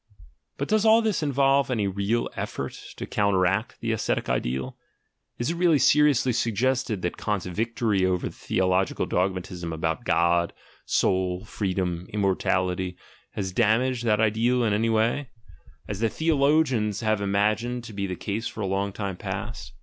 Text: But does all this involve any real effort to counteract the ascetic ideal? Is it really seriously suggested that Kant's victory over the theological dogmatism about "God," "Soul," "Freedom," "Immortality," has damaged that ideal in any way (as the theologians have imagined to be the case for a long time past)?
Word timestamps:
But 0.57 0.67
does 0.67 0.83
all 0.83 1.03
this 1.03 1.21
involve 1.21 1.69
any 1.69 1.85
real 1.87 2.27
effort 2.35 2.71
to 2.97 3.05
counteract 3.05 3.75
the 3.81 3.91
ascetic 3.91 4.29
ideal? 4.29 4.75
Is 5.37 5.51
it 5.51 5.57
really 5.57 5.77
seriously 5.77 6.33
suggested 6.33 7.03
that 7.03 7.17
Kant's 7.17 7.45
victory 7.45 8.03
over 8.03 8.27
the 8.27 8.33
theological 8.33 9.05
dogmatism 9.05 9.71
about 9.71 10.03
"God," 10.03 10.53
"Soul," 10.87 11.45
"Freedom," 11.45 12.07
"Immortality," 12.11 12.97
has 13.33 13.51
damaged 13.53 14.03
that 14.05 14.19
ideal 14.19 14.63
in 14.63 14.73
any 14.73 14.89
way 14.89 15.29
(as 15.87 15.99
the 15.99 16.09
theologians 16.09 17.01
have 17.01 17.21
imagined 17.21 17.83
to 17.83 17.93
be 17.93 18.07
the 18.07 18.15
case 18.15 18.47
for 18.47 18.61
a 18.61 18.65
long 18.65 18.91
time 18.91 19.17
past)? 19.17 19.71